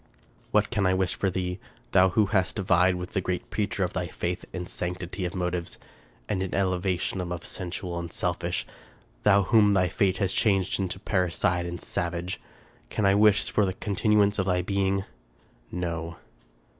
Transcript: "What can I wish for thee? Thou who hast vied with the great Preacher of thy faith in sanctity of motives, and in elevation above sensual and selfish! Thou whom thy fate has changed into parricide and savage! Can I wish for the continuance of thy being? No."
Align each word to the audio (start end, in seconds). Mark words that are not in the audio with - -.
"What 0.51 0.71
can 0.71 0.87
I 0.87 0.95
wish 0.95 1.13
for 1.13 1.29
thee? 1.29 1.59
Thou 1.91 2.09
who 2.09 2.25
hast 2.33 2.57
vied 2.57 2.95
with 2.95 3.13
the 3.13 3.21
great 3.21 3.51
Preacher 3.51 3.83
of 3.83 3.93
thy 3.93 4.07
faith 4.07 4.45
in 4.51 4.65
sanctity 4.65 5.25
of 5.25 5.35
motives, 5.35 5.77
and 6.27 6.41
in 6.41 6.55
elevation 6.55 7.21
above 7.21 7.45
sensual 7.45 7.99
and 7.99 8.11
selfish! 8.11 8.65
Thou 9.21 9.43
whom 9.43 9.73
thy 9.75 9.89
fate 9.89 10.17
has 10.17 10.33
changed 10.33 10.79
into 10.79 10.97
parricide 10.99 11.67
and 11.67 11.79
savage! 11.79 12.41
Can 12.89 13.05
I 13.05 13.13
wish 13.13 13.51
for 13.51 13.63
the 13.63 13.73
continuance 13.73 14.39
of 14.39 14.47
thy 14.47 14.63
being? 14.63 15.05
No." 15.71 16.15